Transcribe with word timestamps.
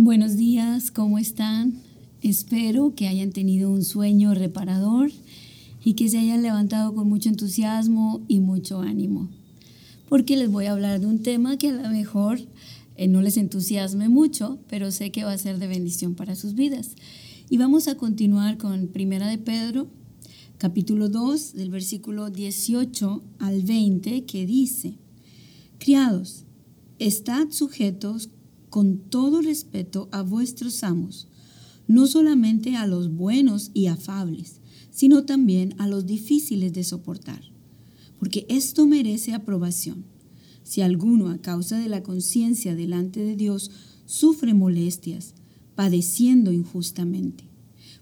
Buenos 0.00 0.36
días, 0.36 0.92
¿cómo 0.92 1.18
están? 1.18 1.80
Espero 2.22 2.94
que 2.94 3.08
hayan 3.08 3.32
tenido 3.32 3.68
un 3.68 3.82
sueño 3.82 4.32
reparador 4.32 5.10
y 5.82 5.94
que 5.94 6.08
se 6.08 6.18
hayan 6.20 6.42
levantado 6.42 6.94
con 6.94 7.08
mucho 7.08 7.28
entusiasmo 7.28 8.24
y 8.28 8.38
mucho 8.38 8.78
ánimo. 8.78 9.28
Porque 10.08 10.36
les 10.36 10.52
voy 10.52 10.66
a 10.66 10.72
hablar 10.72 11.00
de 11.00 11.06
un 11.06 11.24
tema 11.24 11.58
que 11.58 11.70
a 11.70 11.82
lo 11.82 11.90
mejor 11.90 12.38
eh, 12.94 13.08
no 13.08 13.22
les 13.22 13.36
entusiasme 13.38 14.08
mucho, 14.08 14.60
pero 14.68 14.92
sé 14.92 15.10
que 15.10 15.24
va 15.24 15.32
a 15.32 15.38
ser 15.38 15.58
de 15.58 15.66
bendición 15.66 16.14
para 16.14 16.36
sus 16.36 16.54
vidas. 16.54 16.90
Y 17.50 17.58
vamos 17.58 17.88
a 17.88 17.96
continuar 17.96 18.56
con 18.56 18.86
Primera 18.86 19.26
de 19.26 19.38
Pedro, 19.38 19.88
capítulo 20.58 21.08
2, 21.08 21.54
del 21.54 21.70
versículo 21.70 22.30
18 22.30 23.24
al 23.40 23.62
20, 23.64 24.26
que 24.26 24.46
dice, 24.46 24.94
Criados, 25.80 26.44
estad 27.00 27.50
sujetos 27.50 28.30
con 28.70 28.98
todo 28.98 29.42
respeto 29.42 30.08
a 30.12 30.22
vuestros 30.22 30.82
amos, 30.84 31.28
no 31.86 32.06
solamente 32.06 32.76
a 32.76 32.86
los 32.86 33.14
buenos 33.14 33.70
y 33.74 33.86
afables, 33.86 34.60
sino 34.90 35.24
también 35.24 35.74
a 35.78 35.86
los 35.86 36.06
difíciles 36.06 36.72
de 36.72 36.84
soportar, 36.84 37.42
porque 38.18 38.46
esto 38.48 38.86
merece 38.86 39.32
aprobación. 39.32 40.04
Si 40.62 40.82
alguno 40.82 41.30
a 41.30 41.38
causa 41.38 41.78
de 41.78 41.88
la 41.88 42.02
conciencia 42.02 42.74
delante 42.74 43.20
de 43.20 43.36
Dios 43.36 43.70
sufre 44.06 44.54
molestias, 44.54 45.34
padeciendo 45.74 46.52
injustamente, 46.52 47.44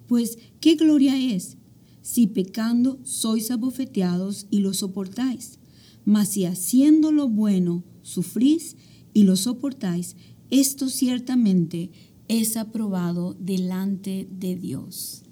pues 0.07 0.39
¿qué 0.61 0.75
gloria 0.75 1.17
es 1.17 1.57
si 2.03 2.27
pecando 2.27 2.99
sois 3.05 3.51
abofeteados 3.51 4.47
y 4.51 4.61
lo 4.61 4.73
soportáis? 4.73 5.59
Mas 6.05 6.31
si 6.31 6.45
haciendo 6.45 7.13
lo 7.13 7.29
bueno 7.29 7.85
sufrís 8.03 8.77
y 9.13 9.25
lo 9.25 9.37
soportáis, 9.37 10.17
esto 10.51 10.89
ciertamente 10.89 11.91
es 12.29 12.57
aprobado 12.57 13.35
delante 13.39 14.29
de 14.31 14.57
Dios. 14.57 15.23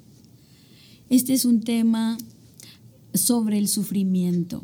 Este 1.11 1.35
es 1.35 1.45
un 1.45 1.61
tema 1.61 2.19
sobre 3.13 3.59
el 3.59 3.69
sufrimiento, 3.69 4.63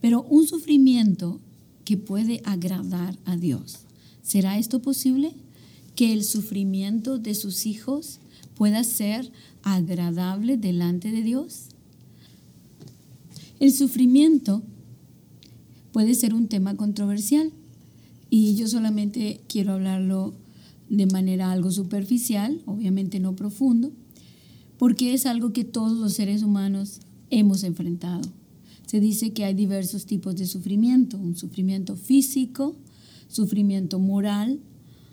pero 0.00 0.22
un 0.22 0.46
sufrimiento 0.46 1.40
que 1.84 1.96
puede 1.96 2.40
agradar 2.44 3.18
a 3.24 3.36
Dios. 3.36 3.80
¿Será 4.22 4.58
esto 4.58 4.80
posible? 4.80 5.32
Que 5.96 6.12
el 6.12 6.24
sufrimiento 6.24 7.18
de 7.18 7.34
sus 7.34 7.66
hijos 7.66 8.20
pueda 8.56 8.84
ser 8.84 9.30
agradable 9.62 10.56
delante 10.56 11.10
de 11.10 11.22
Dios. 11.22 11.66
El 13.60 13.72
sufrimiento 13.72 14.62
puede 15.92 16.14
ser 16.14 16.34
un 16.34 16.48
tema 16.48 16.76
controversial 16.76 17.52
y 18.36 18.56
yo 18.56 18.66
solamente 18.66 19.42
quiero 19.46 19.74
hablarlo 19.74 20.34
de 20.88 21.06
manera 21.06 21.52
algo 21.52 21.70
superficial, 21.70 22.60
obviamente 22.66 23.20
no 23.20 23.36
profundo, 23.36 23.92
porque 24.76 25.14
es 25.14 25.24
algo 25.24 25.52
que 25.52 25.62
todos 25.62 25.96
los 25.96 26.14
seres 26.14 26.42
humanos 26.42 26.98
hemos 27.30 27.62
enfrentado. 27.62 28.28
Se 28.86 28.98
dice 28.98 29.32
que 29.32 29.44
hay 29.44 29.54
diversos 29.54 30.06
tipos 30.06 30.34
de 30.34 30.46
sufrimiento, 30.46 31.16
un 31.16 31.36
sufrimiento 31.36 31.94
físico, 31.94 32.74
sufrimiento 33.28 34.00
moral, 34.00 34.58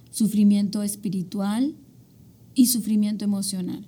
sufrimiento 0.09 0.81
espiritual 0.81 1.75
y 2.55 2.65
sufrimiento 2.65 3.23
emocional. 3.23 3.85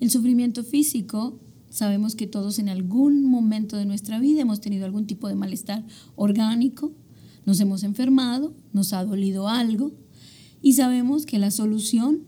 El 0.00 0.10
sufrimiento 0.10 0.64
físico, 0.64 1.38
sabemos 1.68 2.14
que 2.14 2.26
todos 2.26 2.58
en 2.58 2.70
algún 2.70 3.22
momento 3.22 3.76
de 3.76 3.84
nuestra 3.84 4.18
vida 4.18 4.40
hemos 4.40 4.62
tenido 4.62 4.86
algún 4.86 5.06
tipo 5.06 5.28
de 5.28 5.34
malestar 5.34 5.84
orgánico, 6.16 6.94
nos 7.50 7.58
hemos 7.58 7.82
enfermado, 7.82 8.54
nos 8.72 8.92
ha 8.92 9.04
dolido 9.04 9.48
algo 9.48 9.90
y 10.62 10.74
sabemos 10.74 11.26
que 11.26 11.40
la 11.40 11.50
solución 11.50 12.20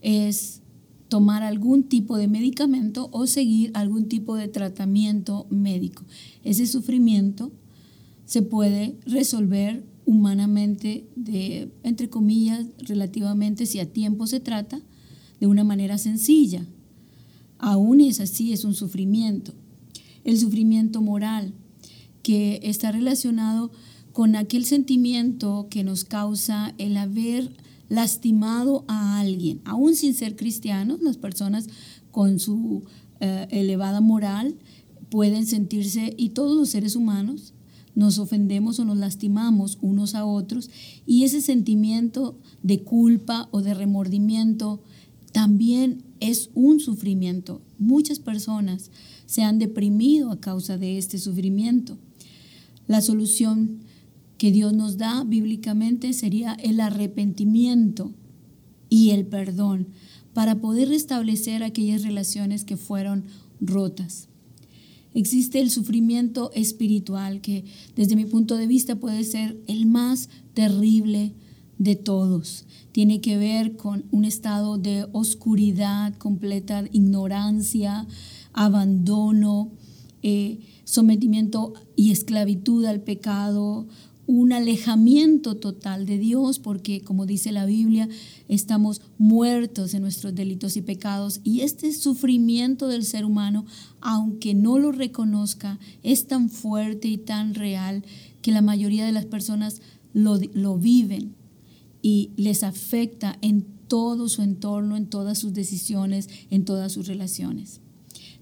es 0.00 0.62
tomar 1.06 1.44
algún 1.44 1.84
tipo 1.84 2.16
de 2.16 2.26
medicamento 2.26 3.08
o 3.12 3.28
seguir 3.28 3.70
algún 3.74 4.08
tipo 4.08 4.34
de 4.34 4.48
tratamiento 4.48 5.46
médico. 5.48 6.02
Ese 6.42 6.66
sufrimiento 6.66 7.52
se 8.24 8.42
puede 8.42 8.98
resolver 9.06 9.86
humanamente, 10.06 11.06
de, 11.14 11.70
entre 11.84 12.10
comillas, 12.10 12.66
relativamente, 12.78 13.66
si 13.66 13.78
a 13.78 13.92
tiempo 13.92 14.26
se 14.26 14.40
trata, 14.40 14.80
de 15.38 15.46
una 15.46 15.62
manera 15.62 15.98
sencilla. 15.98 16.66
Aún 17.58 18.00
es 18.00 18.18
así, 18.18 18.52
es 18.52 18.64
un 18.64 18.74
sufrimiento. 18.74 19.54
El 20.24 20.36
sufrimiento 20.36 21.00
moral, 21.00 21.54
que 22.24 22.58
está 22.64 22.90
relacionado 22.90 23.70
con 24.14 24.36
aquel 24.36 24.64
sentimiento 24.64 25.66
que 25.68 25.82
nos 25.82 26.04
causa 26.04 26.72
el 26.78 26.96
haber 26.96 27.50
lastimado 27.88 28.84
a 28.86 29.18
alguien, 29.18 29.60
aún 29.64 29.96
sin 29.96 30.14
ser 30.14 30.36
cristianos, 30.36 31.02
las 31.02 31.16
personas 31.16 31.66
con 32.12 32.38
su 32.38 32.84
eh, 33.18 33.48
elevada 33.50 34.00
moral 34.00 34.54
pueden 35.10 35.46
sentirse, 35.46 36.14
y 36.16 36.28
todos 36.28 36.56
los 36.56 36.68
seres 36.68 36.94
humanos, 36.94 37.54
nos 37.96 38.20
ofendemos 38.20 38.78
o 38.78 38.84
nos 38.84 38.98
lastimamos 38.98 39.78
unos 39.80 40.14
a 40.14 40.24
otros, 40.24 40.70
y 41.04 41.24
ese 41.24 41.40
sentimiento 41.40 42.38
de 42.62 42.84
culpa 42.84 43.48
o 43.50 43.62
de 43.62 43.74
remordimiento 43.74 44.80
también 45.32 46.04
es 46.20 46.50
un 46.54 46.78
sufrimiento. 46.78 47.62
Muchas 47.80 48.20
personas 48.20 48.92
se 49.26 49.42
han 49.42 49.58
deprimido 49.58 50.30
a 50.30 50.38
causa 50.38 50.78
de 50.78 50.98
este 50.98 51.18
sufrimiento. 51.18 51.98
La 52.86 53.00
solución 53.00 53.80
que 54.38 54.52
Dios 54.52 54.72
nos 54.72 54.98
da 54.98 55.24
bíblicamente 55.24 56.12
sería 56.12 56.54
el 56.54 56.80
arrepentimiento 56.80 58.12
y 58.88 59.10
el 59.10 59.26
perdón 59.26 59.88
para 60.32 60.60
poder 60.60 60.88
restablecer 60.88 61.62
aquellas 61.62 62.02
relaciones 62.02 62.64
que 62.64 62.76
fueron 62.76 63.24
rotas. 63.60 64.28
Existe 65.14 65.60
el 65.60 65.70
sufrimiento 65.70 66.50
espiritual 66.54 67.40
que 67.40 67.64
desde 67.94 68.16
mi 68.16 68.24
punto 68.24 68.56
de 68.56 68.66
vista 68.66 68.96
puede 68.96 69.22
ser 69.22 69.56
el 69.68 69.86
más 69.86 70.28
terrible 70.54 71.32
de 71.78 71.94
todos. 71.94 72.66
Tiene 72.90 73.20
que 73.20 73.36
ver 73.36 73.76
con 73.76 74.04
un 74.10 74.24
estado 74.24 74.76
de 74.76 75.06
oscuridad, 75.12 76.14
completa 76.18 76.84
ignorancia, 76.92 78.06
abandono, 78.52 79.70
eh, 80.22 80.58
sometimiento 80.84 81.74
y 81.96 82.10
esclavitud 82.10 82.84
al 82.84 83.02
pecado, 83.02 83.86
un 84.26 84.52
alejamiento 84.52 85.56
total 85.56 86.06
de 86.06 86.18
Dios, 86.18 86.58
porque 86.58 87.02
como 87.02 87.26
dice 87.26 87.52
la 87.52 87.66
Biblia, 87.66 88.08
estamos 88.48 89.02
muertos 89.18 89.94
en 89.94 90.02
nuestros 90.02 90.34
delitos 90.34 90.76
y 90.76 90.82
pecados. 90.82 91.40
Y 91.44 91.60
este 91.60 91.92
sufrimiento 91.92 92.88
del 92.88 93.04
ser 93.04 93.24
humano, 93.24 93.66
aunque 94.00 94.54
no 94.54 94.78
lo 94.78 94.92
reconozca, 94.92 95.78
es 96.02 96.26
tan 96.26 96.48
fuerte 96.48 97.08
y 97.08 97.18
tan 97.18 97.54
real 97.54 98.04
que 98.40 98.52
la 98.52 98.62
mayoría 98.62 99.04
de 99.04 99.12
las 99.12 99.26
personas 99.26 99.82
lo, 100.12 100.38
lo 100.54 100.78
viven 100.78 101.34
y 102.00 102.30
les 102.36 102.62
afecta 102.62 103.38
en 103.42 103.66
todo 103.88 104.28
su 104.28 104.42
entorno, 104.42 104.96
en 104.96 105.06
todas 105.06 105.38
sus 105.38 105.52
decisiones, 105.52 106.28
en 106.50 106.64
todas 106.64 106.92
sus 106.92 107.06
relaciones. 107.06 107.80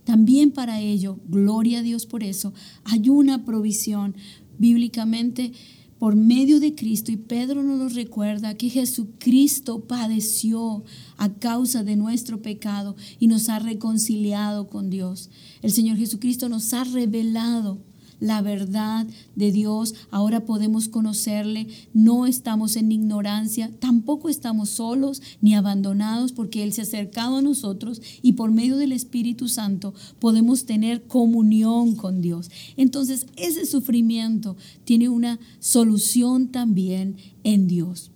También 0.04 0.50
para 0.50 0.80
ello, 0.80 1.20
gloria 1.28 1.78
a 1.78 1.82
Dios 1.82 2.06
por 2.06 2.24
eso, 2.24 2.52
hay 2.84 3.08
una 3.08 3.44
provisión 3.44 4.16
bíblicamente 4.62 5.52
por 5.98 6.16
medio 6.16 6.58
de 6.58 6.74
Cristo, 6.74 7.12
y 7.12 7.16
Pedro 7.16 7.62
nos 7.62 7.78
lo 7.78 7.88
recuerda, 7.88 8.56
que 8.56 8.68
Jesucristo 8.68 9.84
padeció 9.84 10.84
a 11.16 11.32
causa 11.34 11.84
de 11.84 11.96
nuestro 11.96 12.42
pecado 12.42 12.96
y 13.20 13.26
nos 13.26 13.48
ha 13.48 13.58
reconciliado 13.58 14.68
con 14.68 14.88
Dios. 14.88 15.30
El 15.62 15.70
Señor 15.70 15.96
Jesucristo 15.96 16.48
nos 16.48 16.72
ha 16.74 16.84
revelado 16.84 17.78
la 18.22 18.40
verdad 18.40 19.04
de 19.34 19.50
Dios, 19.50 19.96
ahora 20.12 20.46
podemos 20.46 20.88
conocerle, 20.88 21.66
no 21.92 22.26
estamos 22.26 22.76
en 22.76 22.92
ignorancia, 22.92 23.68
tampoco 23.80 24.28
estamos 24.28 24.70
solos 24.70 25.20
ni 25.40 25.56
abandonados 25.56 26.30
porque 26.30 26.62
Él 26.62 26.72
se 26.72 26.82
ha 26.82 26.84
acercado 26.84 27.38
a 27.38 27.42
nosotros 27.42 28.00
y 28.22 28.34
por 28.34 28.52
medio 28.52 28.76
del 28.76 28.92
Espíritu 28.92 29.48
Santo 29.48 29.92
podemos 30.20 30.66
tener 30.66 31.02
comunión 31.02 31.96
con 31.96 32.22
Dios. 32.22 32.48
Entonces 32.76 33.26
ese 33.36 33.66
sufrimiento 33.66 34.56
tiene 34.84 35.08
una 35.08 35.40
solución 35.58 36.46
también 36.46 37.16
en 37.42 37.66
Dios. 37.66 38.12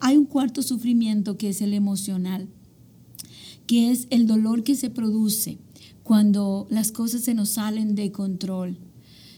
Hay 0.00 0.16
un 0.16 0.24
cuarto 0.24 0.60
sufrimiento 0.60 1.38
que 1.38 1.50
es 1.50 1.62
el 1.62 1.72
emocional, 1.72 2.48
que 3.68 3.92
es 3.92 4.08
el 4.10 4.26
dolor 4.26 4.64
que 4.64 4.74
se 4.74 4.90
produce 4.90 5.58
cuando 6.02 6.66
las 6.68 6.90
cosas 6.90 7.22
se 7.22 7.34
nos 7.34 7.50
salen 7.50 7.94
de 7.94 8.10
control 8.10 8.76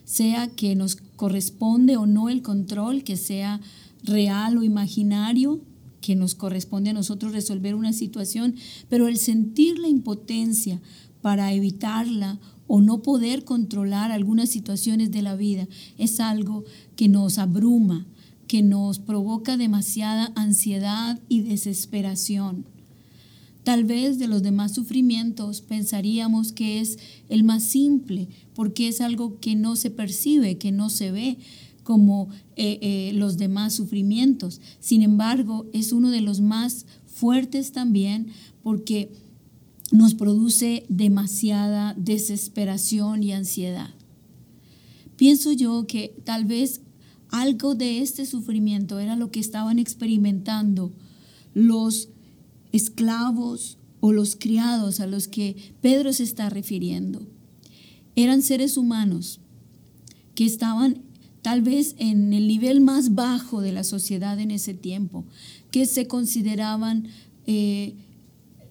sea 0.08 0.48
que 0.48 0.74
nos 0.74 0.96
corresponde 1.16 1.98
o 1.98 2.06
no 2.06 2.30
el 2.30 2.40
control, 2.40 3.04
que 3.04 3.18
sea 3.18 3.60
real 4.02 4.56
o 4.56 4.62
imaginario, 4.62 5.60
que 6.00 6.16
nos 6.16 6.34
corresponde 6.34 6.90
a 6.90 6.94
nosotros 6.94 7.32
resolver 7.32 7.74
una 7.74 7.92
situación, 7.92 8.54
pero 8.88 9.06
el 9.06 9.18
sentir 9.18 9.78
la 9.78 9.88
impotencia 9.88 10.80
para 11.20 11.52
evitarla 11.52 12.40
o 12.66 12.80
no 12.80 13.02
poder 13.02 13.44
controlar 13.44 14.10
algunas 14.10 14.48
situaciones 14.48 15.10
de 15.10 15.20
la 15.20 15.36
vida 15.36 15.68
es 15.98 16.20
algo 16.20 16.64
que 16.96 17.08
nos 17.08 17.36
abruma, 17.36 18.06
que 18.46 18.62
nos 18.62 18.98
provoca 18.98 19.58
demasiada 19.58 20.32
ansiedad 20.36 21.20
y 21.28 21.42
desesperación. 21.42 22.64
Tal 23.68 23.84
vez 23.84 24.18
de 24.18 24.28
los 24.28 24.42
demás 24.42 24.72
sufrimientos 24.72 25.60
pensaríamos 25.60 26.52
que 26.52 26.80
es 26.80 26.98
el 27.28 27.44
más 27.44 27.62
simple, 27.62 28.30
porque 28.54 28.88
es 28.88 29.02
algo 29.02 29.40
que 29.40 29.56
no 29.56 29.76
se 29.76 29.90
percibe, 29.90 30.56
que 30.56 30.72
no 30.72 30.88
se 30.88 31.10
ve 31.10 31.36
como 31.82 32.30
eh, 32.56 32.78
eh, 32.80 33.12
los 33.12 33.36
demás 33.36 33.74
sufrimientos. 33.74 34.62
Sin 34.80 35.02
embargo, 35.02 35.66
es 35.74 35.92
uno 35.92 36.08
de 36.08 36.22
los 36.22 36.40
más 36.40 36.86
fuertes 37.04 37.72
también 37.72 38.28
porque 38.62 39.12
nos 39.92 40.14
produce 40.14 40.86
demasiada 40.88 41.92
desesperación 41.98 43.22
y 43.22 43.32
ansiedad. 43.32 43.90
Pienso 45.16 45.52
yo 45.52 45.86
que 45.86 46.16
tal 46.24 46.46
vez 46.46 46.80
algo 47.28 47.74
de 47.74 48.00
este 48.00 48.24
sufrimiento 48.24 48.98
era 48.98 49.14
lo 49.14 49.30
que 49.30 49.40
estaban 49.40 49.78
experimentando 49.78 50.90
los 51.52 52.08
esclavos 52.72 53.78
o 54.00 54.12
los 54.12 54.36
criados 54.36 55.00
a 55.00 55.06
los 55.06 55.28
que 55.28 55.74
Pedro 55.80 56.12
se 56.12 56.22
está 56.22 56.50
refiriendo. 56.50 57.26
Eran 58.16 58.42
seres 58.42 58.76
humanos 58.76 59.40
que 60.34 60.44
estaban 60.44 61.02
tal 61.42 61.62
vez 61.62 61.94
en 61.98 62.32
el 62.32 62.46
nivel 62.46 62.80
más 62.80 63.14
bajo 63.14 63.60
de 63.60 63.72
la 63.72 63.84
sociedad 63.84 64.38
en 64.38 64.50
ese 64.50 64.74
tiempo, 64.74 65.24
que 65.70 65.86
se 65.86 66.06
consideraban 66.06 67.08
eh, 67.46 67.94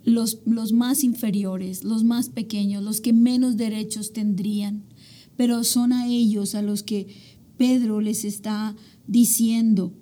los, 0.03 0.39
los 0.45 0.73
más 0.73 1.03
inferiores, 1.03 1.83
los 1.83 2.03
más 2.03 2.29
pequeños, 2.29 2.83
los 2.83 3.01
que 3.01 3.13
menos 3.13 3.57
derechos 3.57 4.13
tendrían, 4.13 4.83
pero 5.35 5.63
son 5.63 5.91
a 5.91 6.07
ellos 6.07 6.55
a 6.55 6.61
los 6.61 6.83
que 6.83 7.07
Pedro 7.57 8.01
les 8.01 8.23
está 8.23 8.75
diciendo, 9.07 9.94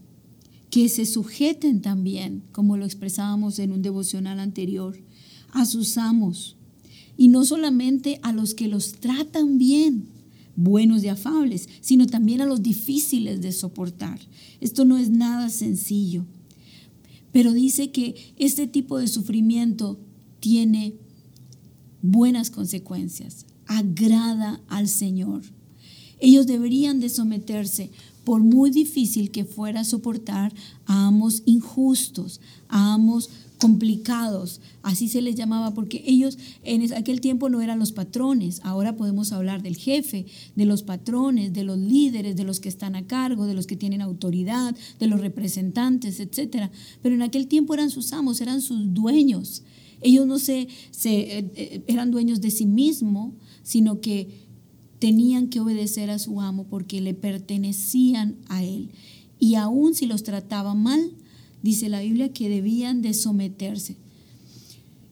que 0.76 0.90
se 0.90 1.06
sujeten 1.06 1.82
también, 1.82 2.44
como 2.52 2.76
lo 2.76 2.84
expresábamos 2.84 3.60
en 3.60 3.72
un 3.72 3.82
devocional 3.82 4.42
anterior, 4.42 5.00
a 5.52 5.66
sus 5.66 5.98
amos. 5.98 6.58
Y 7.16 7.30
no 7.30 7.46
solamente 7.46 8.20
a 8.24 8.34
los 8.34 8.54
que 8.54 8.68
los 8.68 8.92
tratan 8.96 9.58
bien, 9.58 10.10
buenos 10.58 11.02
y 11.02 11.08
afables, 11.08 11.70
sino 11.80 12.08
también 12.08 12.42
a 12.42 12.46
los 12.46 12.62
difíciles 12.62 13.42
de 13.42 13.54
soportar. 13.54 14.20
Esto 14.60 14.84
no 14.84 14.98
es 14.98 15.10
nada 15.10 15.48
sencillo. 15.50 16.26
Pero 17.32 17.54
dice 17.54 17.92
que 17.92 18.34
este 18.36 18.68
tipo 18.68 18.98
de 18.98 19.08
sufrimiento 19.08 19.98
tiene 20.42 20.96
buenas 22.02 22.50
consecuencias, 22.50 23.46
agrada 23.66 24.60
al 24.68 24.90
Señor. 24.90 25.44
Ellos 26.20 26.48
deberían 26.48 27.00
de 27.00 27.08
someterse 27.08 27.92
por 28.26 28.44
muy 28.44 28.72
difícil 28.72 29.32
que 29.32 29.46
fuera 29.46 29.84
soportar 29.84 30.54
a 30.86 31.08
amos 31.08 31.44
injustos, 31.46 32.42
a 32.68 32.96
amos 32.96 33.30
complicados, 33.60 34.60
así 34.84 35.08
se 35.08 35.22
les 35.22 35.36
llamaba, 35.36 35.74
porque 35.74 36.04
ellos 36.06 36.38
en 36.64 36.94
aquel 36.94 37.22
tiempo 37.22 37.50
no 37.50 37.62
eran 37.62 37.80
los 37.80 37.94
patrones, 37.94 38.60
ahora 38.64 38.98
podemos 38.98 39.32
hablar 39.32 39.62
del 39.62 39.78
jefe, 39.78 40.26
de 40.56 40.66
los 40.66 40.84
patrones, 40.84 41.54
de 41.54 41.64
los 41.64 41.78
líderes, 41.78 42.36
de 42.36 42.44
los 42.44 42.60
que 42.60 42.70
están 42.70 42.96
a 42.96 43.08
cargo, 43.08 43.46
de 43.46 43.54
los 43.54 43.66
que 43.66 43.78
tienen 43.78 44.02
autoridad, 44.02 44.76
de 45.00 45.08
los 45.08 45.22
representantes, 45.22 46.20
etc. 46.20 46.70
Pero 47.02 47.16
en 47.16 47.22
aquel 47.22 47.48
tiempo 47.48 47.74
eran 47.74 47.90
sus 47.90 48.12
amos, 48.12 48.42
eran 48.42 48.62
sus 48.62 48.94
dueños. 48.94 49.64
Ellos 50.02 50.28
no 50.28 50.38
se, 50.38 50.68
se 50.92 51.40
eh, 51.40 51.52
eh, 51.56 51.84
eran 51.88 52.12
dueños 52.12 52.42
de 52.42 52.52
sí 52.52 52.66
mismos, 52.66 53.34
sino 53.64 54.02
que 54.02 54.45
tenían 55.00 55.50
que 55.50 55.60
obedecer 55.60 56.10
a 56.10 56.20
su 56.20 56.42
amo 56.42 56.66
porque 56.70 57.02
le 57.02 57.14
pertenecían 57.14 58.38
a 58.48 58.64
él. 58.64 58.90
Y 59.40 59.56
aun 59.56 59.94
si 59.94 60.06
los 60.06 60.24
trataban 60.24 60.82
mal, 60.82 61.12
dice 61.62 61.90
la 61.90 62.02
Biblia 62.02 62.32
que 62.32 62.50
debían 62.50 63.02
de 63.02 63.14
someterse. 63.14 63.98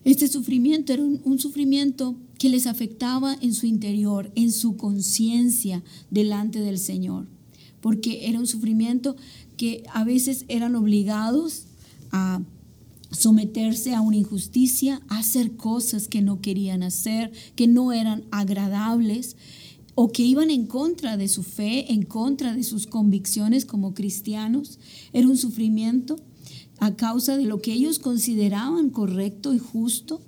Este 0.06 0.28
sufrimiento 0.28 0.94
era 0.94 1.04
un, 1.04 1.40
sufrimiento 1.40 2.16
que 2.38 2.50
les 2.50 2.68
afectaba 2.68 3.36
en 3.42 3.54
su 3.54 3.66
interior, 3.66 4.32
en 4.36 4.52
su 4.52 4.76
conciencia 4.76 5.82
delante 6.12 6.60
del 6.60 6.78
Señor, 6.78 7.28
porque 7.80 8.28
era 8.28 8.40
un 8.40 8.48
sufrimiento 8.48 9.16
que 9.56 9.84
a 9.94 10.04
veces 10.04 10.44
eran 10.50 10.76
obligados 10.76 11.64
a 12.12 12.42
someterse 13.12 13.94
a 13.94 14.02
una 14.02 14.18
injusticia, 14.18 15.02
a 15.08 15.20
hacer 15.20 15.56
cosas 15.56 16.08
que 16.08 16.22
no 16.22 16.42
querían 16.42 16.84
hacer, 16.84 17.32
que 17.56 17.68
no 17.68 17.94
eran 17.94 18.26
agradables 18.32 19.38
o 19.96 20.12
que 20.12 20.24
iban 20.24 20.50
en 20.50 20.66
contra 20.66 21.18
de 21.18 21.28
su 21.28 21.44
fe, 21.44 21.94
en 21.94 22.04
contra 22.04 22.54
de 22.54 22.64
sus 22.64 22.88
convicciones 22.88 23.66
como 23.66 23.94
cristianos. 23.94 24.80
Era 25.14 25.28
un 25.28 25.38
sufrimiento 25.38 26.18
a 26.80 26.96
causa 26.96 27.38
de 27.38 27.46
lo 27.46 27.62
que 27.62 27.74
ellos 27.74 28.00
consideraban 28.00 28.90
correcto 28.90 29.54
y 29.54 29.60
justo 29.60 30.22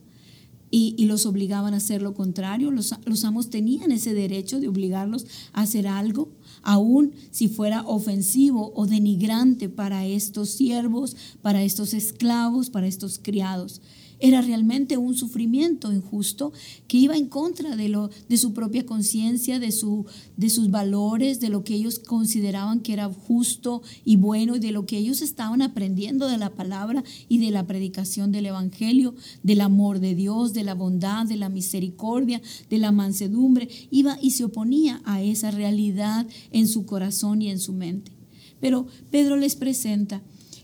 y, 0.72 1.06
los 1.06 1.26
obligaban 1.26 1.74
a 1.74 1.78
hacer 1.78 2.02
lo 2.02 2.14
contrario. 2.14 2.70
Los, 2.70 2.94
los 3.06 3.24
amos 3.24 3.50
tenían 3.50 3.92
ese 3.92 4.14
derecho 4.14 4.60
de 4.60 4.68
obligarlos 4.68 5.26
a 5.54 5.62
hacer 5.62 5.88
algo, 5.88 6.30
aun 6.66 7.14
si 7.32 7.48
fuera 7.48 7.84
ofensivo 7.84 8.74
o 8.76 8.88
denigrante 8.88 9.70
para 9.70 10.06
estos 10.06 10.50
siervos, 10.50 11.16
para 11.42 11.64
estos 11.64 11.94
esclavos, 11.94 12.70
para 12.70 12.88
estos 12.88 13.20
criados. 13.20 13.82
Era 14.20 14.42
realmente 14.42 14.98
un 14.98 15.16
sufrimiento 15.16 15.92
injusto 15.92 16.54
que 16.88 16.98
iba 16.98 17.18
en 17.18 17.28
contra 17.28 17.76
de, 17.76 17.90
lo, 17.90 18.10
de 18.30 18.38
su 18.38 18.54
propia 18.54 18.86
conciencia, 18.86 19.60
de, 19.60 19.72
su, 19.72 20.06
de 20.38 20.50
sus 20.50 20.72
valores, 20.72 21.40
de 21.40 21.50
lo 21.50 21.64
que 21.64 21.76
ellos 21.76 22.00
consideraban 22.00 22.80
que 22.80 22.94
era 22.94 23.10
justo 23.10 23.82
y 24.06 24.16
bueno 24.16 24.56
y 24.56 24.60
de 24.60 24.72
lo 24.72 24.86
que 24.86 24.98
ellos 24.98 25.22
estaban 25.22 25.62
aprendiendo 25.62 26.28
de 26.28 26.38
la 26.38 26.52
palabra 26.52 27.04
y 27.28 27.40
de 27.40 27.52
la 27.52 27.68
predicación 27.68 28.32
del 28.32 28.46
Evangelio, 28.46 29.16
del 29.44 29.62
amor 29.62 30.00
de 30.00 30.16
Dios, 30.16 30.54
de 30.54 30.64
la 30.64 30.76
bondad, 30.76 31.26
de 31.26 31.36
la 31.36 31.50
misericordia, 31.50 32.42
de 32.70 32.78
la 32.78 32.92
mansedumbre. 32.92 33.68
Iba 33.92 34.18
y 34.22 34.32
se 34.32 34.46
oponía 34.46 35.02
a 35.04 35.22
esa 35.22 35.52
realidad 35.52 36.26
en 36.56 36.70
su 36.70 36.86
corazón 36.86 37.42
y 37.42 37.50
en 37.50 37.60
su 37.60 37.74
mente. 37.74 38.14
Pero 38.62 38.88
Pedro 39.12 39.36
les 39.36 39.58
presenta 39.58 40.24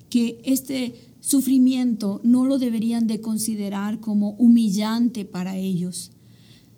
que 0.09 0.41
este 0.45 0.95
sufrimiento 1.19 2.21
no 2.23 2.45
lo 2.45 2.59
deberían 2.59 3.07
de 3.07 3.19
considerar 3.19 3.99
como 3.99 4.31
humillante 4.35 5.25
para 5.25 5.57
ellos, 5.57 6.11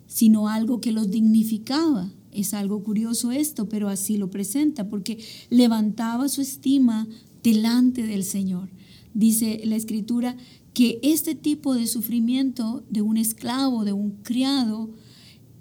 sino 0.08 0.48
algo 0.48 0.80
que 0.80 0.90
los 0.90 1.12
dignificaba. 1.12 2.12
Es 2.32 2.54
algo 2.54 2.82
curioso 2.82 3.30
esto, 3.30 3.68
pero 3.68 3.88
así 3.88 4.16
lo 4.16 4.30
presenta, 4.30 4.88
porque 4.90 5.24
levantaba 5.48 6.28
su 6.28 6.40
estima 6.40 7.06
delante 7.44 8.02
del 8.02 8.24
Señor. 8.24 8.68
Dice 9.14 9.60
la 9.64 9.76
escritura 9.76 10.36
que 10.72 10.98
este 11.04 11.36
tipo 11.36 11.72
de 11.76 11.86
sufrimiento 11.86 12.84
de 12.90 13.00
un 13.00 13.16
esclavo, 13.16 13.84
de 13.84 13.92
un 13.92 14.10
criado, 14.24 14.90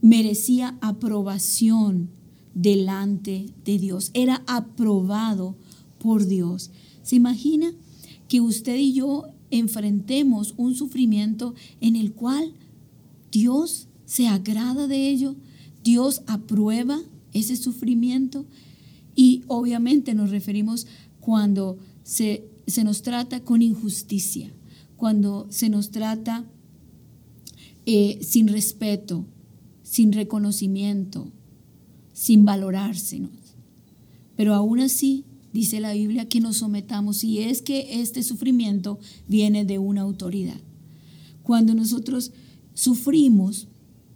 merecía 0.01 0.75
aprobación 0.81 2.10
delante 2.53 3.48
de 3.65 3.79
Dios, 3.79 4.12
era 4.13 4.43
aprobado 4.48 5.55
por 6.00 6.25
Dios. 6.25 6.72
¿Se 7.01 7.15
imagina? 7.15 7.74
que 8.33 8.41
usted 8.41 8.77
y 8.77 8.93
yo 8.93 9.27
enfrentemos 9.51 10.55
un 10.57 10.74
sufrimiento 10.74 11.53
en 11.81 11.95
el 11.95 12.13
cual 12.13 12.53
Dios 13.31 13.88
se 14.05 14.27
agrada 14.27 14.88
de 14.88 15.07
ello, 15.07 15.36
Dios 15.83 16.24
aprueba 16.25 17.00
ese 17.33 17.55
sufrimiento 17.55 18.48
y 19.15 19.43
obviamente 19.45 20.15
nos 20.15 20.31
referimos 20.31 20.88
cuando 21.19 21.77
se, 22.01 22.50
nos 22.83 23.03
trata 23.03 23.43
con 23.43 23.62
injusticia, 23.62 24.51
cuando 24.98 25.45
se 25.51 25.69
nos 25.69 25.91
trata 25.91 26.43
eh, 27.86 28.17
sin 28.24 28.48
respeto, 28.48 29.27
sin 29.83 30.12
reconocimiento, 30.12 31.31
sin 32.13 32.46
valorársenos. 32.46 33.32
Pero 34.36 34.53
aún 34.53 34.79
así 34.79 35.25
dice 35.51 35.79
la 35.79 35.93
Biblia, 35.93 36.27
que 36.27 36.39
nos 36.39 36.58
sometamos 36.58 37.24
y 37.24 37.39
es 37.39 37.62
que 37.62 38.01
este 38.01 38.24
sufrimiento 38.24 39.00
viene 39.27 39.65
de 39.65 39.77
una 39.77 40.01
autoridad. 40.01 40.60
Cuando 41.43 41.75
nosotros 41.75 42.32
sufrimos 42.74 43.67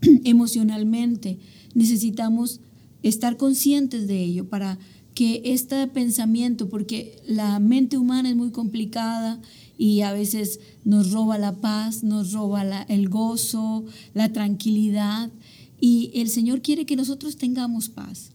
emocionalmente, 0.23 1.39
necesitamos 1.75 2.61
estar 3.03 3.37
conscientes 3.37 4.07
de 4.07 4.23
ello 4.23 4.49
para 4.49 4.79
que 5.13 5.41
este 5.45 5.87
pensamiento, 5.87 6.69
porque 6.69 7.21
la 7.27 7.59
mente 7.59 7.97
humana 7.97 8.29
es 8.29 8.35
muy 8.35 8.51
complicada 8.51 9.39
y 9.77 10.01
a 10.01 10.13
veces 10.13 10.59
nos 10.83 11.11
roba 11.11 11.37
la 11.37 11.55
paz, 11.55 12.03
nos 12.03 12.33
roba 12.33 12.83
el 12.83 13.09
gozo, 13.09 13.85
la 14.13 14.31
tranquilidad, 14.31 15.31
y 15.79 16.11
el 16.13 16.29
Señor 16.29 16.61
quiere 16.61 16.85
que 16.85 16.95
nosotros 16.95 17.37
tengamos 17.37 17.89
paz. 17.89 18.31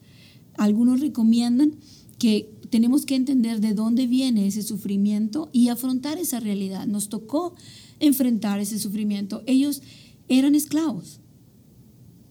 Algunos 0.56 1.00
recomiendan 1.00 1.74
que 2.18 2.50
tenemos 2.70 3.04
que 3.04 3.16
entender 3.16 3.60
de 3.60 3.74
dónde 3.74 4.06
viene 4.06 4.46
ese 4.46 4.62
sufrimiento 4.62 5.50
y 5.52 5.68
afrontar 5.68 6.18
esa 6.18 6.40
realidad. 6.40 6.86
Nos 6.86 7.08
tocó 7.08 7.54
enfrentar 8.00 8.60
ese 8.60 8.78
sufrimiento. 8.78 9.42
Ellos 9.46 9.82
eran 10.28 10.54
esclavos. 10.54 11.20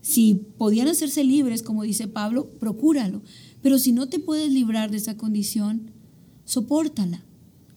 Si 0.02 0.36
podían 0.58 0.88
hacerse 0.88 1.24
libres, 1.24 1.62
como 1.62 1.84
dice 1.84 2.08
Pablo, 2.08 2.50
procúralo. 2.60 3.22
Pero 3.62 3.78
si 3.78 3.92
no 3.92 4.08
te 4.08 4.20
puedes 4.20 4.52
librar 4.52 4.90
de 4.90 4.98
esa 4.98 5.18
condición, 5.18 5.92
Sopórtala. 6.52 7.24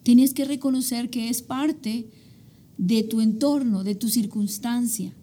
Tienes 0.02 0.34
que 0.34 0.44
reconocer 0.44 1.08
que 1.08 1.28
es 1.28 1.42
parte 1.42 2.08
de 2.76 3.04
tu 3.04 3.20
entorno, 3.20 3.84
de 3.84 3.94
tu 3.94 4.08
circunstancia. 4.08 5.14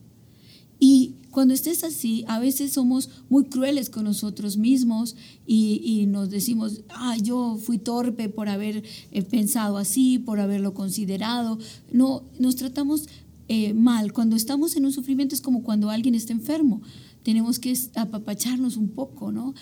Y 0.80 1.16
cuando 1.32 1.54
estés 1.54 1.84
así, 1.84 2.26
a 2.28 2.40
veces 2.40 2.74
somos 2.74 3.10
muy 3.30 3.46
crueles 3.46 3.90
con 3.90 4.04
nosotros 4.04 4.58
mismos 4.58 5.16
y, 5.48 6.06
nos 6.08 6.30
decimos, 6.30 6.82
ah, 6.90 7.16
yo 7.18 7.58
fui 7.58 7.78
torpe 7.78 8.30
por 8.30 8.50
haber 8.50 8.84
eh, 9.12 9.22
pensado 9.24 9.78
así, 9.78 10.20
por 10.20 10.40
haberlo 10.40 10.74
considerado. 10.74 11.58
No, 11.92 12.24
nos 12.38 12.58
tratamos 12.58 13.08
eh, 13.48 13.74
mal. 13.74 14.14
Cuando 14.14 14.36
estamos 14.36 14.76
en 14.76 14.86
un 14.86 14.92
sufrimiento 14.92 15.34
es 15.34 15.42
como 15.42 15.64
cuando 15.64 15.90
alguien 15.90 16.16
está 16.16 16.34
enfermo 16.34 16.82
tenemos 17.24 17.60
que 17.60 17.78
apapacharnos 17.96 18.78
un 18.78 18.90
poco, 18.90 19.32
¿no? 19.32 19.54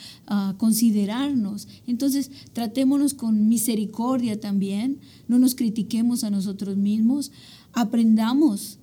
considerarnos. 0.58 1.68
Entonces, 1.88 2.32
tratémonos 2.54 3.14
con 3.14 3.50
misericordia 3.50 4.40
también, 4.40 5.00
no 5.28 5.40
nos 5.40 5.56
critiquemos 5.56 6.24
a 6.24 6.30
nosotros 6.30 6.78
mismos, 6.78 7.32
aprendamos. 7.74 8.79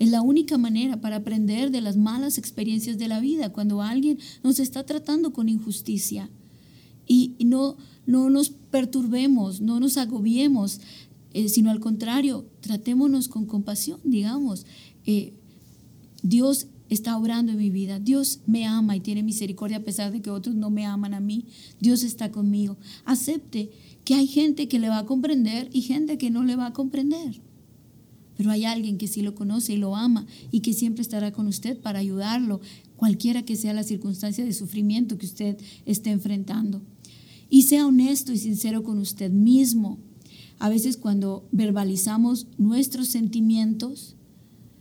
Es 0.00 0.10
la 0.10 0.22
única 0.22 0.56
manera 0.56 1.00
para 1.00 1.16
aprender 1.16 1.70
de 1.70 1.82
las 1.82 1.98
malas 1.98 2.38
experiencias 2.38 2.96
de 2.96 3.06
la 3.06 3.20
vida, 3.20 3.52
cuando 3.52 3.82
alguien 3.82 4.18
nos 4.42 4.58
está 4.58 4.84
tratando 4.84 5.34
con 5.34 5.50
injusticia. 5.50 6.30
Y 7.06 7.36
no, 7.40 7.76
no 8.06 8.30
nos 8.30 8.48
perturbemos, 8.48 9.60
no 9.60 9.78
nos 9.78 9.98
agobiemos, 9.98 10.80
eh, 11.34 11.50
sino 11.50 11.70
al 11.70 11.80
contrario, 11.80 12.46
tratémonos 12.60 13.28
con 13.28 13.44
compasión, 13.44 14.00
digamos. 14.02 14.64
Eh, 15.04 15.34
Dios 16.22 16.68
está 16.88 17.18
obrando 17.18 17.52
en 17.52 17.58
mi 17.58 17.68
vida. 17.68 18.00
Dios 18.00 18.40
me 18.46 18.64
ama 18.66 18.96
y 18.96 19.00
tiene 19.00 19.22
misericordia 19.22 19.78
a 19.78 19.84
pesar 19.84 20.12
de 20.12 20.22
que 20.22 20.30
otros 20.30 20.54
no 20.54 20.70
me 20.70 20.86
aman 20.86 21.12
a 21.12 21.20
mí. 21.20 21.44
Dios 21.78 22.04
está 22.04 22.30
conmigo. 22.30 22.78
Acepte 23.04 23.70
que 24.04 24.14
hay 24.14 24.26
gente 24.26 24.66
que 24.66 24.78
le 24.78 24.88
va 24.88 25.00
a 25.00 25.06
comprender 25.06 25.68
y 25.74 25.82
gente 25.82 26.16
que 26.16 26.30
no 26.30 26.42
le 26.42 26.56
va 26.56 26.66
a 26.66 26.72
comprender. 26.72 27.42
Pero 28.40 28.52
hay 28.52 28.64
alguien 28.64 28.96
que 28.96 29.06
sí 29.06 29.20
lo 29.20 29.34
conoce 29.34 29.74
y 29.74 29.76
lo 29.76 29.94
ama 29.94 30.24
y 30.50 30.60
que 30.60 30.72
siempre 30.72 31.02
estará 31.02 31.30
con 31.30 31.46
usted 31.46 31.78
para 31.78 31.98
ayudarlo, 31.98 32.62
cualquiera 32.96 33.42
que 33.42 33.54
sea 33.54 33.74
la 33.74 33.82
circunstancia 33.82 34.46
de 34.46 34.54
sufrimiento 34.54 35.18
que 35.18 35.26
usted 35.26 35.58
esté 35.84 36.08
enfrentando. 36.08 36.80
Y 37.50 37.64
sea 37.64 37.86
honesto 37.86 38.32
y 38.32 38.38
sincero 38.38 38.82
con 38.82 38.98
usted 38.98 39.30
mismo. 39.30 39.98
A 40.58 40.70
veces 40.70 40.96
cuando 40.96 41.46
verbalizamos 41.52 42.46
nuestros 42.56 43.08
sentimientos, 43.08 44.16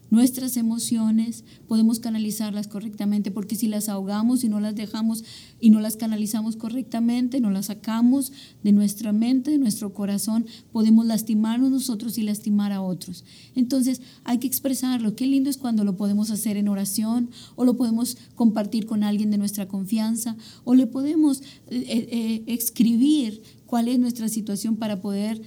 nuestras 0.10 0.58
emociones, 0.58 1.44
podemos 1.68 2.00
canalizarlas 2.00 2.68
correctamente, 2.68 3.32
porque 3.32 3.56
si 3.56 3.68
las 3.68 3.89
ahogamos 3.89 4.44
y 4.44 4.50
no 4.50 4.60
las 4.60 4.75
dejamos 4.75 5.24
y 5.60 5.70
no 5.70 5.80
las 5.80 5.96
canalizamos 5.96 6.56
correctamente, 6.56 7.42
no 7.42 7.51
las 7.51 7.68
sacamos 7.68 8.32
de 8.63 8.72
nuestra 8.72 9.13
mente, 9.13 9.51
de 9.51 9.58
nuestro 9.58 9.94
corazón, 9.94 10.46
podemos 10.72 11.06
lastimarnos 11.06 11.72
nosotros 11.72 12.18
y 12.18 12.24
lastimar 12.24 12.72
a 12.72 12.82
otros. 12.82 13.24
Entonces 13.56 14.01
hay 14.24 14.39
que 14.39 14.48
expresarlo. 14.48 15.16
Qué 15.16 15.28
lindo 15.28 15.50
es 15.50 15.58
cuando 15.58 15.84
lo 15.84 15.98
podemos 15.98 16.32
hacer 16.32 16.58
en 16.58 16.68
oración 16.68 17.30
o 17.56 17.66
lo 17.66 17.78
podemos 17.78 18.18
compartir 18.36 18.86
con 18.86 19.04
alguien 19.04 19.32
de 19.32 19.38
nuestra 19.38 19.68
confianza 19.68 20.36
o 20.63 20.74
le 20.74 20.88
podemos 20.88 21.42
eh, 21.68 22.08
eh, 22.12 22.44
escribir 22.48 23.42
cuál 23.66 23.88
es 23.88 24.00
nuestra 24.00 24.30
situación 24.30 24.75
para 24.78 25.01
poder 25.01 25.42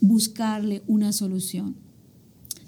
buscarle 0.00 0.82
una 0.86 1.12
solución. 1.12 1.89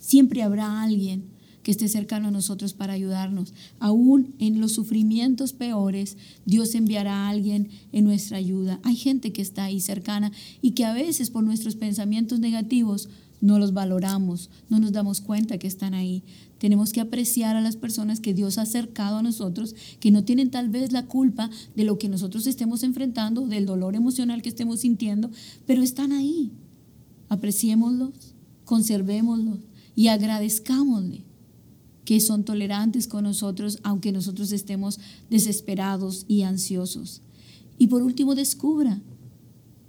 Siempre 0.02 0.42
habrá 0.42 0.82
alguien 0.82 1.30
que 1.62 1.70
esté 1.70 1.86
cercano 1.86 2.26
a 2.26 2.32
nosotros 2.32 2.74
para 2.74 2.92
ayudarnos. 2.92 3.54
Aún 3.78 4.34
en 4.40 4.60
los 4.60 4.72
sufrimientos 4.72 5.52
peores, 5.52 6.16
Dios 6.44 6.74
enviará 6.74 7.14
a 7.14 7.28
alguien 7.28 7.68
en 7.92 8.02
nuestra 8.02 8.36
ayuda. 8.36 8.80
Hay 8.82 8.96
gente 8.96 9.32
que 9.32 9.42
está 9.42 9.62
ahí 9.62 9.80
cercana 9.80 10.32
y 10.60 10.72
que 10.72 10.84
a 10.84 10.92
veces 10.92 11.30
por 11.30 11.44
nuestros 11.44 11.76
pensamientos 11.76 12.40
negativos 12.40 13.10
no 13.40 13.60
los 13.60 13.74
valoramos, 13.74 14.50
no 14.68 14.80
nos 14.80 14.90
damos 14.90 15.20
cuenta 15.20 15.58
que 15.58 15.68
están 15.68 15.94
ahí. 15.94 16.24
Tenemos 16.58 16.92
que 16.92 17.00
apreciar 17.00 17.54
a 17.54 17.60
las 17.60 17.76
personas 17.76 18.18
que 18.18 18.34
Dios 18.34 18.58
ha 18.58 18.62
acercado 18.62 19.18
a 19.18 19.22
nosotros, 19.22 19.76
que 20.00 20.10
no 20.10 20.24
tienen 20.24 20.50
tal 20.50 20.68
vez 20.68 20.90
la 20.90 21.06
culpa 21.06 21.48
de 21.76 21.84
lo 21.84 21.96
que 21.96 22.08
nosotros 22.08 22.48
estemos 22.48 22.82
enfrentando, 22.82 23.46
del 23.46 23.66
dolor 23.66 23.94
emocional 23.94 24.42
que 24.42 24.48
estemos 24.48 24.80
sintiendo, 24.80 25.30
pero 25.64 25.80
están 25.80 26.10
ahí. 26.10 26.50
Apreciémoslos, 27.28 28.34
conservémoslos 28.64 29.60
y 29.94 30.08
agradezcámosle 30.08 31.24
que 32.04 32.20
son 32.20 32.44
tolerantes 32.44 33.06
con 33.06 33.24
nosotros 33.24 33.78
aunque 33.82 34.12
nosotros 34.12 34.52
estemos 34.52 34.98
desesperados 35.30 36.24
y 36.28 36.42
ansiosos. 36.42 37.22
Y 37.78 37.86
por 37.86 38.02
último, 38.02 38.34
descubra 38.34 39.00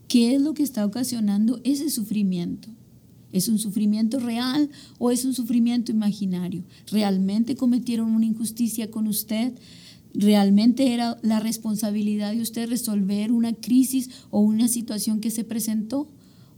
qué 0.07 0.35
es 0.35 0.41
lo 0.41 0.53
que 0.53 0.63
está 0.63 0.85
ocasionando 0.85 1.59
ese 1.63 1.89
sufrimiento. 1.89 2.69
¿Es 3.31 3.47
un 3.47 3.57
sufrimiento 3.57 4.19
real 4.19 4.69
o 4.99 5.09
es 5.09 5.25
un 5.25 5.33
sufrimiento 5.33 5.91
imaginario? 5.91 6.63
¿Realmente 6.91 7.55
cometieron 7.55 8.11
una 8.11 8.27
injusticia 8.27 8.91
con 8.91 9.07
usted? 9.07 9.53
¿Realmente 10.13 10.93
era 10.93 11.17
la 11.23 11.39
responsabilidad 11.39 12.33
de 12.33 12.41
usted 12.41 12.69
resolver 12.69 13.31
una 13.31 13.53
crisis 13.53 14.11
o 14.29 14.39
una 14.39 14.67
situación 14.67 15.19
que 15.19 15.31
se 15.31 15.43
presentó? 15.43 16.07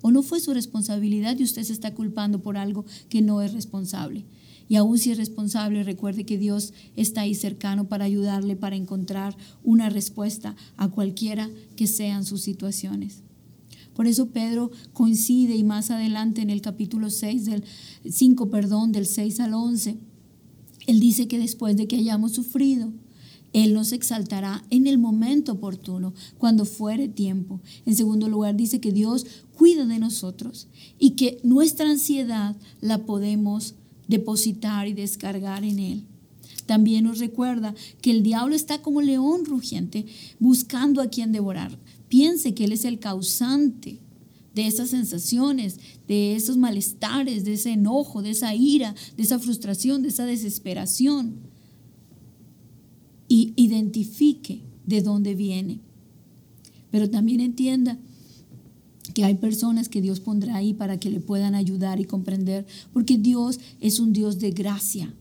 O 0.06 0.12
no 0.12 0.22
fue 0.22 0.40
su 0.40 0.54
responsabilidad 0.54 1.36
y 1.40 1.44
usted 1.44 1.64
se 1.64 1.74
está 1.74 1.96
culpando 1.96 2.44
por 2.44 2.58
algo 2.58 2.86
que 3.10 3.24
no 3.24 3.42
es 3.42 3.54
responsable. 3.54 4.24
Y 4.70 4.76
aún 4.76 5.00
si 5.00 5.10
es 5.10 5.18
responsable, 5.18 5.84
recuerde 5.84 6.26
que 6.26 6.38
Dios 6.38 6.74
está 6.96 7.22
ahí 7.22 7.34
cercano 7.34 7.88
para 7.88 8.06
ayudarle, 8.06 8.56
para 8.56 8.76
encontrar 8.76 9.36
una 9.64 9.90
respuesta 9.90 10.56
a 10.78 10.90
cualquiera 10.90 11.50
que 11.76 11.88
sean 11.88 12.24
sus 12.24 12.42
situaciones. 12.42 13.24
Por 13.96 14.06
eso 14.06 14.30
Pedro 14.30 14.70
coincide 14.94 15.56
y 15.56 15.64
más 15.64 15.90
adelante 15.90 16.44
en 16.44 16.52
el 16.52 16.62
capítulo 16.62 17.10
6 17.10 17.46
del 17.46 17.64
5, 18.08 18.52
perdón, 18.52 18.92
del 18.92 19.08
6 19.08 19.40
al 19.40 19.56
11, 19.56 19.98
él 20.86 21.00
dice 21.00 21.28
que 21.28 21.40
después 21.40 21.78
de 21.78 21.88
que 21.88 21.96
hayamos 21.96 22.34
sufrido, 22.34 22.94
él 23.56 23.74
nos 23.74 23.94
exaltará 23.94 24.66
en 24.70 24.86
el 24.86 24.98
momento 24.98 25.54
oportuno, 25.54 26.14
cuando 26.38 26.66
fuere 26.66 27.08
tiempo. 27.08 27.62
En 27.86 27.96
segundo 27.96 28.28
lugar, 28.28 28.58
dice 28.58 28.82
que 28.82 28.92
Dios 28.92 29.26
cuida 29.58 29.86
de 29.86 29.98
nosotros 29.98 30.68
y 31.00 31.12
que 31.12 31.40
nuestra 31.42 31.90
ansiedad 31.90 32.58
la 32.82 33.06
podemos 33.06 33.76
depositar 34.10 34.90
y 34.90 34.94
descargar 34.94 35.64
en 35.64 35.80
Él. 35.80 36.04
También 36.66 37.06
nos 37.06 37.20
recuerda 37.20 37.74
que 38.02 38.12
el 38.12 38.24
diablo 38.24 38.58
está 38.58 38.82
como 38.82 39.02
león 39.02 39.46
rugiente 39.46 40.06
buscando 40.38 41.02
a 41.02 41.08
quien 41.08 41.32
devorar. 41.32 41.80
Piense 42.10 42.54
que 42.54 42.66
Él 42.66 42.74
es 42.74 42.84
el 42.84 43.00
causante 43.00 44.00
de 44.54 44.68
esas 44.68 44.90
sensaciones, 44.90 45.80
de 46.10 46.36
esos 46.36 46.58
malestares, 46.58 47.46
de 47.46 47.54
ese 47.54 47.72
enojo, 47.72 48.22
de 48.22 48.32
esa 48.32 48.54
ira, 48.54 48.94
de 49.16 49.24
esa 49.24 49.40
frustración, 49.40 50.02
de 50.02 50.10
esa 50.10 50.26
desesperación 50.26 51.55
y 53.27 53.53
identifique 53.55 54.62
de 54.86 55.01
dónde 55.01 55.36
viene. 55.36 55.79
Pero 56.91 57.10
también 57.10 57.39
entienda 57.39 57.98
que 59.13 59.24
hay 59.24 59.36
personas 59.36 59.89
que 59.89 60.01
Dios 60.01 60.20
pondrá 60.20 60.55
ahí 60.55 60.74
para 60.74 61.00
que 61.00 61.10
le 61.10 61.20
puedan 61.20 61.55
ayudar 61.55 62.00
y 62.00 62.05
comprender, 62.05 62.65
porque 62.94 63.17
Dios 63.17 63.60
es 63.79 64.00
un 64.00 64.13
Dios 64.13 64.39
de 64.39 64.51
gracia. 64.51 65.13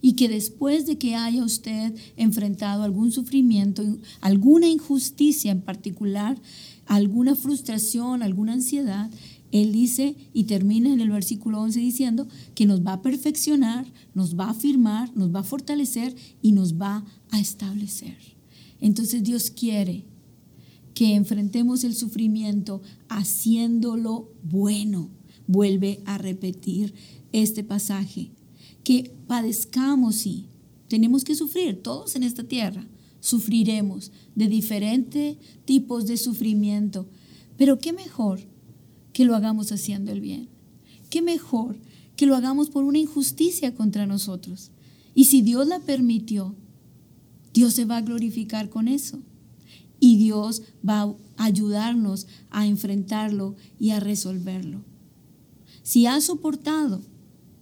Y 0.00 0.12
que 0.12 0.28
después 0.28 0.86
de 0.86 0.96
que 0.96 1.16
haya 1.16 1.44
usted 1.44 1.94
enfrentado 2.16 2.82
algún 2.82 3.10
sufrimiento, 3.10 3.82
alguna 4.20 4.68
injusticia 4.68 5.50
en 5.50 5.60
particular, 5.60 6.38
alguna 6.86 7.34
frustración, 7.34 8.22
alguna 8.22 8.54
ansiedad, 8.54 9.10
él 9.50 9.72
dice 9.72 10.16
y 10.32 10.44
termina 10.44 10.92
en 10.92 11.00
el 11.00 11.10
versículo 11.10 11.60
11 11.60 11.80
diciendo 11.80 12.28
que 12.54 12.66
nos 12.66 12.86
va 12.86 12.94
a 12.94 13.02
perfeccionar, 13.02 13.90
nos 14.14 14.38
va 14.38 14.46
a 14.46 14.50
afirmar, 14.50 15.16
nos 15.16 15.34
va 15.34 15.40
a 15.40 15.44
fortalecer 15.44 16.14
y 16.42 16.52
nos 16.52 16.74
va 16.74 17.04
a 17.30 17.40
establecer. 17.40 18.16
Entonces 18.80 19.22
Dios 19.22 19.50
quiere 19.50 20.04
que 20.94 21.14
enfrentemos 21.14 21.84
el 21.84 21.94
sufrimiento 21.94 22.82
haciéndolo 23.08 24.32
bueno. 24.42 25.10
Vuelve 25.46 26.02
a 26.04 26.18
repetir 26.18 26.92
este 27.32 27.64
pasaje. 27.64 28.32
Que 28.84 29.14
padezcamos, 29.26 30.16
sí. 30.16 30.48
Tenemos 30.88 31.24
que 31.24 31.34
sufrir, 31.34 31.82
todos 31.82 32.16
en 32.16 32.22
esta 32.22 32.44
tierra. 32.44 32.86
Sufriremos 33.20 34.12
de 34.34 34.48
diferentes 34.48 35.36
tipos 35.64 36.06
de 36.06 36.16
sufrimiento. 36.16 37.06
Pero 37.56 37.78
qué 37.78 37.92
mejor 37.92 38.40
que 39.18 39.24
lo 39.24 39.34
hagamos 39.34 39.72
haciendo 39.72 40.12
el 40.12 40.20
bien. 40.20 40.48
Qué 41.10 41.22
mejor 41.22 41.76
que 42.14 42.24
lo 42.24 42.36
hagamos 42.36 42.70
por 42.70 42.84
una 42.84 42.98
injusticia 42.98 43.74
contra 43.74 44.06
nosotros. 44.06 44.70
Y 45.12 45.24
si 45.24 45.42
Dios 45.42 45.66
la 45.66 45.80
permitió, 45.80 46.54
Dios 47.52 47.74
se 47.74 47.84
va 47.84 47.96
a 47.96 48.02
glorificar 48.02 48.70
con 48.70 48.86
eso. 48.86 49.18
Y 49.98 50.18
Dios 50.18 50.62
va 50.88 51.02
a 51.02 51.16
ayudarnos 51.36 52.28
a 52.50 52.68
enfrentarlo 52.68 53.56
y 53.80 53.90
a 53.90 53.98
resolverlo. 53.98 54.84
Si 55.82 56.06
has 56.06 56.22
soportado 56.22 57.00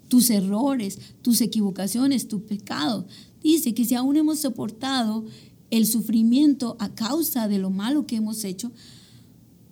tus 0.08 0.28
errores, 0.28 0.98
tus 1.22 1.40
equivocaciones, 1.40 2.28
tu 2.28 2.44
pecado, 2.44 3.06
dice 3.42 3.72
que 3.72 3.86
si 3.86 3.94
aún 3.94 4.18
hemos 4.18 4.40
soportado 4.40 5.24
el 5.70 5.86
sufrimiento 5.86 6.76
a 6.80 6.94
causa 6.94 7.48
de 7.48 7.56
lo 7.56 7.70
malo 7.70 8.06
que 8.06 8.16
hemos 8.16 8.44
hecho, 8.44 8.72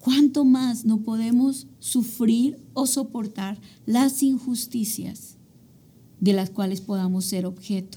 ¿cuánto 0.04 0.44
más 0.44 0.84
no 0.84 1.00
podemos 1.00 1.66
sufrir 1.78 2.58
o 2.74 2.86
soportar 2.86 3.58
las 3.86 4.22
injusticias 4.22 5.38
de 6.20 6.34
las 6.34 6.50
cuales 6.50 6.82
podamos 6.82 7.24
ser 7.24 7.46
objeto? 7.46 7.96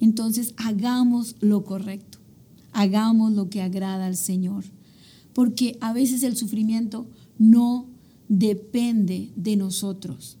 Entonces 0.00 0.54
hagamos 0.56 1.36
lo 1.40 1.64
correcto, 1.64 2.16
hagamos 2.72 3.34
lo 3.34 3.50
que 3.50 3.60
agrada 3.60 4.06
al 4.06 4.16
Señor, 4.16 4.64
porque 5.34 5.76
a 5.82 5.92
veces 5.92 6.22
el 6.22 6.38
sufrimiento 6.38 7.06
no 7.38 7.86
depende 8.30 9.30
de 9.36 9.56
nosotros, 9.56 10.38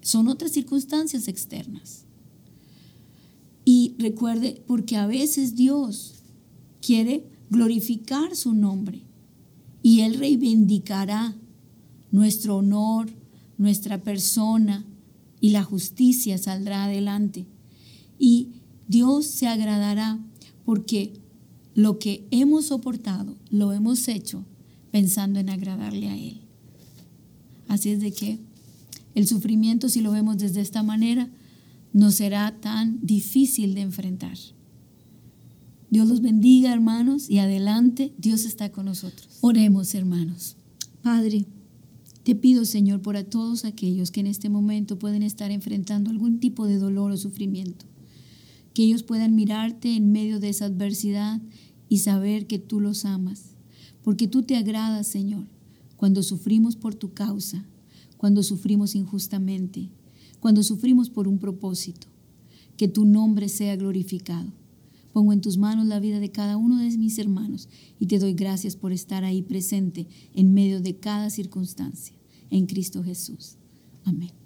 son 0.00 0.28
otras 0.28 0.52
circunstancias 0.52 1.28
externas. 1.28 2.06
Y 3.66 3.94
recuerde, 3.98 4.62
porque 4.66 4.96
a 4.96 5.06
veces 5.06 5.54
Dios 5.54 6.14
quiere 6.80 7.26
glorificar 7.50 8.36
su 8.36 8.54
nombre 8.54 9.02
y 9.84 10.00
Él 10.00 10.14
reivindicará 10.14 11.36
nuestro 12.10 12.56
honor, 12.56 13.10
nuestra 13.58 14.02
persona 14.02 14.86
y 15.42 15.50
la 15.50 15.62
justicia 15.62 16.38
saldrá 16.38 16.84
adelante. 16.84 17.44
Y 18.18 18.48
Dios 18.88 19.26
se 19.26 19.46
agradará 19.46 20.18
porque 20.64 21.12
lo 21.74 21.98
que 21.98 22.26
hemos 22.30 22.64
soportado 22.64 23.36
lo 23.50 23.74
hemos 23.74 24.08
hecho 24.08 24.46
pensando 24.90 25.38
en 25.38 25.50
agradarle 25.50 26.08
a 26.08 26.16
Él. 26.16 26.40
Así 27.68 27.90
es 27.90 28.00
de 28.00 28.12
que 28.12 28.38
el 29.14 29.28
sufrimiento, 29.28 29.90
si 29.90 30.00
lo 30.00 30.12
vemos 30.12 30.38
desde 30.38 30.62
esta 30.62 30.82
manera, 30.82 31.28
no 31.92 32.10
será 32.10 32.58
tan 32.58 33.04
difícil 33.04 33.74
de 33.74 33.82
enfrentar. 33.82 34.38
Dios 35.90 36.08
los 36.08 36.20
bendiga, 36.20 36.72
hermanos, 36.72 37.30
y 37.30 37.38
adelante, 37.38 38.12
Dios 38.18 38.44
está 38.44 38.72
con 38.72 38.86
nosotros. 38.86 39.38
Oremos, 39.40 39.94
hermanos. 39.94 40.56
Padre, 41.02 41.46
te 42.24 42.34
pido, 42.34 42.64
Señor, 42.64 43.02
por 43.02 43.16
a 43.16 43.24
todos 43.24 43.66
aquellos 43.66 44.10
que 44.10 44.20
en 44.20 44.26
este 44.26 44.48
momento 44.48 44.98
pueden 44.98 45.22
estar 45.22 45.50
enfrentando 45.50 46.10
algún 46.10 46.40
tipo 46.40 46.66
de 46.66 46.78
dolor 46.78 47.10
o 47.12 47.16
sufrimiento, 47.18 47.84
que 48.72 48.82
ellos 48.82 49.02
puedan 49.02 49.34
mirarte 49.34 49.94
en 49.94 50.10
medio 50.10 50.40
de 50.40 50.48
esa 50.48 50.64
adversidad 50.64 51.42
y 51.88 51.98
saber 51.98 52.46
que 52.46 52.58
tú 52.58 52.80
los 52.80 53.04
amas, 53.04 53.54
porque 54.02 54.26
tú 54.26 54.42
te 54.42 54.56
agradas, 54.56 55.06
Señor, 55.06 55.46
cuando 55.96 56.22
sufrimos 56.22 56.76
por 56.76 56.94
tu 56.94 57.12
causa, 57.12 57.66
cuando 58.16 58.42
sufrimos 58.42 58.94
injustamente, 58.94 59.90
cuando 60.40 60.62
sufrimos 60.62 61.10
por 61.10 61.28
un 61.28 61.38
propósito, 61.38 62.06
que 62.78 62.88
tu 62.88 63.04
nombre 63.04 63.48
sea 63.48 63.76
glorificado. 63.76 64.50
Pongo 65.14 65.32
en 65.32 65.40
tus 65.40 65.58
manos 65.58 65.86
la 65.86 66.00
vida 66.00 66.18
de 66.18 66.32
cada 66.32 66.56
uno 66.56 66.76
de 66.76 66.98
mis 66.98 67.20
hermanos 67.20 67.68
y 68.00 68.06
te 68.06 68.18
doy 68.18 68.34
gracias 68.34 68.74
por 68.74 68.90
estar 68.90 69.22
ahí 69.22 69.42
presente 69.42 70.08
en 70.34 70.52
medio 70.52 70.80
de 70.80 70.96
cada 70.96 71.30
circunstancia. 71.30 72.16
En 72.50 72.66
Cristo 72.66 73.04
Jesús. 73.04 73.56
Amén. 74.02 74.43